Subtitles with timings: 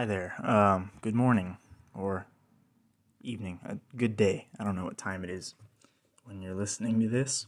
[0.00, 0.34] Hi there.
[0.42, 1.58] Um, good morning
[1.92, 2.26] or
[3.20, 3.60] evening.
[3.66, 4.48] A good day.
[4.58, 5.54] I don't know what time it is
[6.24, 7.46] when you're listening to this.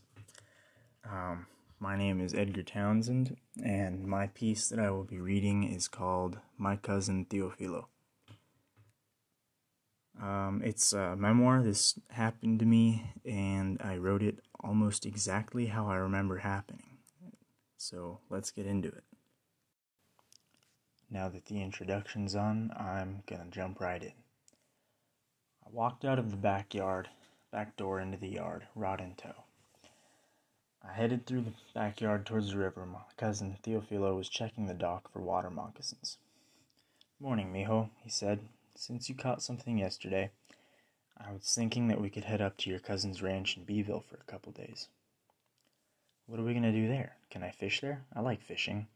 [1.10, 1.46] Um,
[1.80, 6.40] my name is Edgar Townsend, and my piece that I will be reading is called
[6.58, 7.86] My Cousin Teofilo.
[10.22, 11.62] Um, it's a memoir.
[11.62, 16.98] This happened to me, and I wrote it almost exactly how I remember happening.
[17.78, 19.04] So let's get into it.
[21.12, 24.14] Now that the introduction's on, I'm gonna jump right in.
[25.62, 27.10] I walked out of the backyard,
[27.50, 29.44] back door into the yard, rod in tow.
[30.82, 32.86] I headed through the backyard towards the river.
[32.86, 36.16] My cousin Teofilo was checking the dock for water moccasins.
[37.20, 38.40] Morning, mijo, he said.
[38.74, 40.30] Since you caught something yesterday,
[41.18, 44.16] I was thinking that we could head up to your cousin's ranch in Beeville for
[44.16, 44.88] a couple days.
[46.24, 47.16] What are we going to do there?
[47.30, 48.02] Can I fish there?
[48.16, 48.86] I like fishing.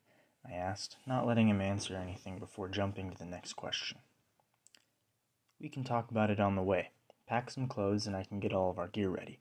[0.49, 3.99] I asked, not letting him answer anything before jumping to the next question.
[5.61, 6.91] We can talk about it on the way.
[7.27, 9.39] Pack some clothes and I can get all of our gear ready.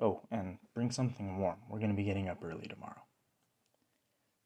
[0.00, 1.58] Oh, and bring something warm.
[1.68, 3.02] We're going to be getting up early tomorrow.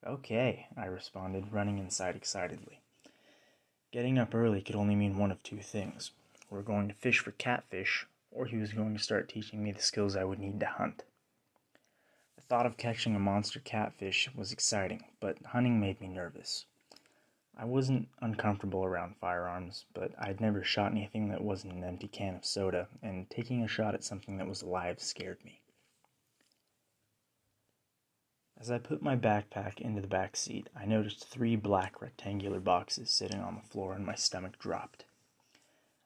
[0.06, 2.80] Okay, I responded, running inside excitedly.
[3.90, 6.10] Getting up early could only mean one of two things.
[6.50, 9.80] We're going to fish for catfish, or he was going to start teaching me the
[9.80, 11.04] skills I would need to hunt
[12.48, 16.66] thought of catching a monster catfish was exciting, but hunting made me nervous.
[17.56, 22.34] I wasn't uncomfortable around firearms, but I'd never shot anything that wasn't an empty can
[22.34, 25.60] of soda, and taking a shot at something that was alive scared me.
[28.58, 33.10] As I put my backpack into the back seat, I noticed three black rectangular boxes
[33.10, 35.04] sitting on the floor and my stomach dropped.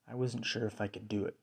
[0.07, 1.37] I wasn't sure if I could do it,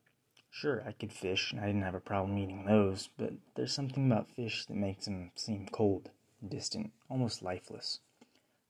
[0.58, 4.10] Sure, I could fish, and I didn't have a problem eating those, but there's something
[4.10, 6.12] about fish that makes them seem cold,
[6.48, 8.00] distant, almost lifeless,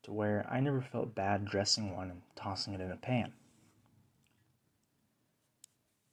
[0.02, 3.34] to where I never felt bad dressing one and tossing it in a pan.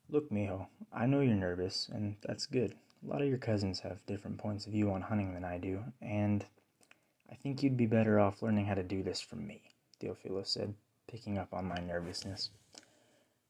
[0.07, 2.75] Look, mijo, I know you're nervous, and that's good.
[3.03, 5.85] A lot of your cousins have different points of view on hunting than I do,
[5.99, 6.45] and
[7.31, 9.63] I think you'd be better off learning how to do this from me,
[9.99, 10.75] Teofilo said,
[11.07, 12.51] picking up on my nervousness.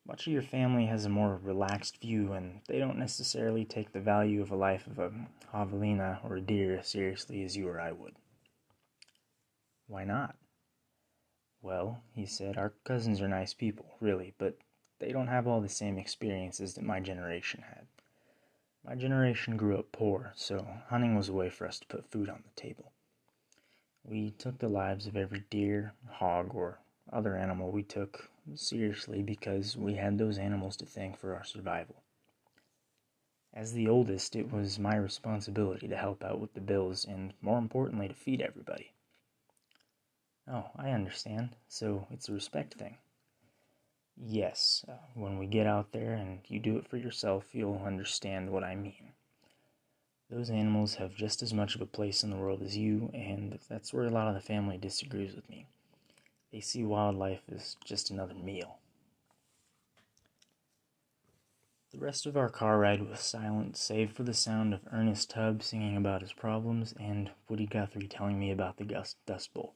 [0.06, 4.02] Much of your family has a more relaxed view, and they don't necessarily take the
[4.02, 5.12] value of a life of a
[5.54, 8.16] javelina or a deer as seriously as you or I would.
[9.88, 10.36] Why not?
[11.62, 14.58] Well, he said, our cousins are nice people, really, but
[15.00, 17.88] they don't have all the same experiences that my generation had.
[18.86, 22.28] My generation grew up poor, so hunting was a way for us to put food
[22.28, 22.92] on the table.
[24.04, 26.80] We took the lives of every deer, hog, or
[27.12, 32.04] other animal we took seriously because we had those animals to thank for our survival.
[33.54, 37.60] As the oldest, it was my responsibility to help out with the bills and, more
[37.60, 38.94] importantly, to feed everybody.
[40.48, 41.56] Oh, I understand.
[41.68, 42.98] So it's a respect thing.
[44.18, 48.52] Yes, uh, when we get out there and you do it for yourself, you'll understand
[48.52, 49.14] what I mean.
[50.30, 53.60] Those animals have just as much of a place in the world as you, and
[53.70, 55.68] that's where a lot of the family disagrees with me.
[56.54, 58.78] They see wildlife as just another meal.
[61.92, 65.64] The rest of our car ride was silent, save for the sound of Ernest Tubb
[65.64, 69.74] singing about his problems and Woody Guthrie telling me about the Dust Bowl.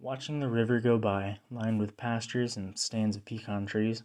[0.00, 4.02] Watching the river go by, lined with pastures and stands of pecan trees,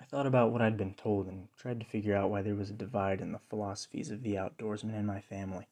[0.00, 2.70] I thought about what I'd been told and tried to figure out why there was
[2.70, 5.68] a divide in the philosophies of the outdoorsmen in my family.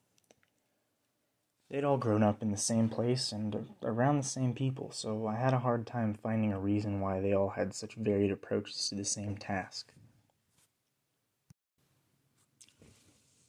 [1.70, 5.36] They'd all grown up in the same place and around the same people, so I
[5.36, 8.94] had a hard time finding a reason why they all had such varied approaches to
[8.94, 9.92] the same task.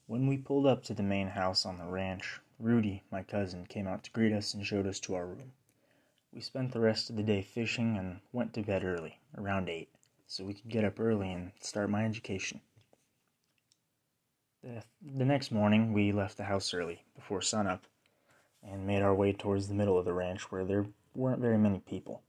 [0.07, 3.85] When we pulled up to the main house on the ranch, Rudy, my cousin, came
[3.85, 5.51] out to greet us and showed us to our room.
[6.31, 9.89] We spent the rest of the day fishing and went to bed early, around 8,
[10.25, 12.61] so we could get up early and start my education.
[14.63, 17.85] The, the next morning, we left the house early, before sunup,
[18.69, 20.85] and made our way towards the middle of the ranch where there
[21.15, 22.21] weren't very many people.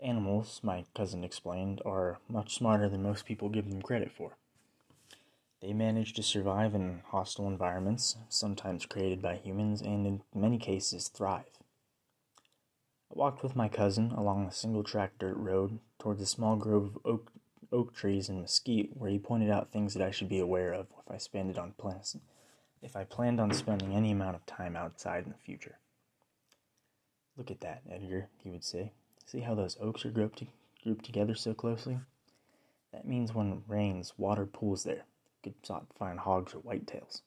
[0.00, 4.36] Animals, my cousin explained, are much smarter than most people give them credit for.
[5.62, 11.08] They manage to survive in hostile environments, sometimes created by humans, and in many cases
[11.08, 11.58] thrive.
[13.10, 16.96] I walked with my cousin along a single track dirt road towards a small grove
[16.96, 17.32] of oak,
[17.72, 20.88] oak trees and mesquite where he pointed out things that I should be aware of
[20.98, 22.16] if I spend it on plants
[22.86, 25.76] if I planned on spending any amount of time outside in the future.
[27.36, 28.92] Look at that, Edgar, he would say.
[29.26, 30.44] See how those oaks are grouped,
[30.84, 31.98] grouped together so closely?
[32.92, 35.04] That means when it rains, water pools there.
[35.44, 37.22] You could find hogs or whitetails.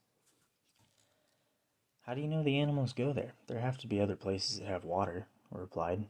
[2.06, 3.34] How do you know the animals go there?
[3.48, 6.06] There have to be other places that have water, I replied.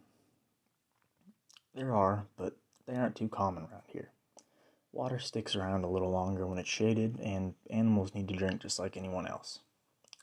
[1.73, 2.55] There are, but
[2.85, 4.09] they aren't too common around here.
[4.91, 8.79] Water sticks around a little longer when it's shaded, and animals need to drink just
[8.79, 9.59] like anyone else.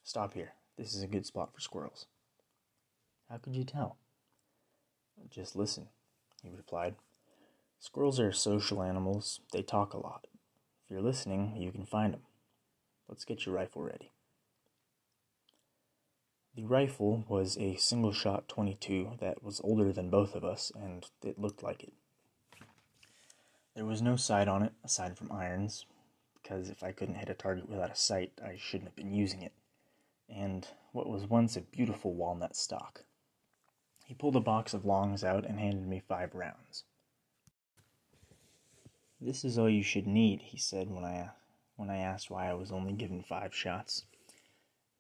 [0.03, 0.55] Stop here.
[0.77, 2.07] This is a good spot for squirrels.
[3.31, 3.97] How could you tell?
[5.31, 5.89] Just listen,
[6.43, 6.97] he replied.
[7.79, 9.41] Squirrels are social animals.
[9.53, 10.27] They talk a lot.
[10.85, 12.23] If you're listening, you can find them.
[13.09, 14.13] Let's get your rifle ready.
[16.55, 21.05] The rifle was a single shot 22 that was older than both of us, and
[21.23, 21.93] it looked like it.
[23.77, 25.85] There was no sight on it aside from irons,
[26.33, 29.43] because if I couldn't hit a target without a sight, I shouldn't have been using
[29.43, 29.53] it,
[30.31, 33.05] and what was once a beautiful walnut stock.
[34.07, 36.85] He pulled a box of longs out and handed me five rounds.
[39.21, 41.33] This is all you should need, he said when I
[41.77, 44.07] when I asked why I was only given five shots.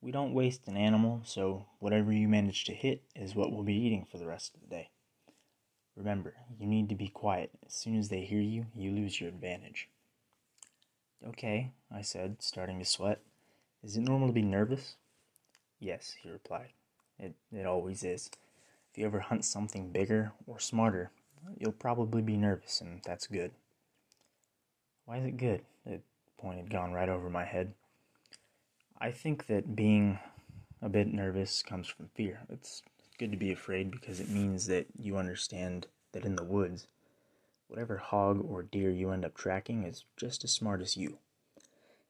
[0.02, 3.72] We don't waste an animal, so whatever you manage to hit is what we'll be
[3.72, 4.90] eating for the rest of the day.
[5.96, 7.50] Remember, you need to be quiet.
[7.66, 9.88] As soon as they hear you, you lose your advantage.
[11.26, 13.20] Okay, I said, starting to sweat.
[13.82, 14.96] Is it normal to be nervous?
[15.80, 16.68] Yes, he replied.
[17.18, 18.30] It, it always is.
[18.92, 21.10] If you ever hunt something bigger or smarter,
[21.58, 23.52] you'll probably be nervous, and that's good.
[25.06, 25.62] Why is it good?
[25.86, 26.00] The
[26.38, 27.72] point had gone right over my head.
[29.00, 30.18] I think that being
[30.82, 32.40] a bit nervous comes from fear.
[32.50, 32.82] It's
[33.16, 36.86] good to be afraid because it means that you understand that in the woods,
[37.68, 41.18] whatever hog or deer you end up tracking is just as smart as you.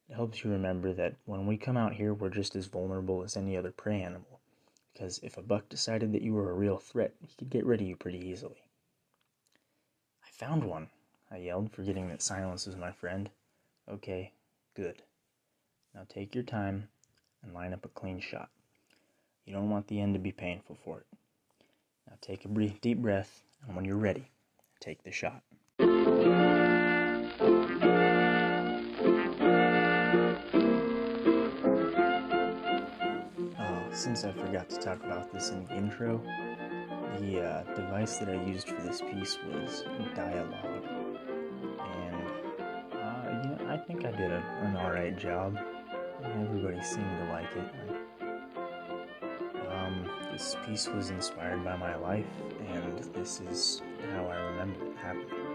[0.09, 3.37] It helps you remember that when we come out here, we're just as vulnerable as
[3.37, 4.41] any other prey animal.
[4.93, 7.81] Because if a buck decided that you were a real threat, he could get rid
[7.81, 8.65] of you pretty easily.
[10.25, 10.89] I found one,
[11.31, 13.31] I yelled, forgetting that silence was my friend.
[13.89, 14.33] Okay,
[14.75, 15.03] good.
[15.95, 16.89] Now take your time
[17.43, 18.51] and line up a clean shot.
[19.47, 21.07] You don't want the end to be painful for it.
[22.09, 24.29] Now take a brief, deep breath, and when you're ready,
[24.81, 25.41] take the shot.
[25.79, 25.87] Oh,
[33.93, 36.21] since I forgot to talk about this in the intro,
[37.21, 39.85] the uh, device that I used for this piece was
[40.17, 40.85] Dialogue.
[43.39, 45.57] And I think I did a, an alright job.
[46.25, 47.86] Everybody seemed to like it.
[50.37, 52.27] This piece was inspired by my life,
[52.69, 53.81] and this is
[54.13, 55.46] how I remember it happening.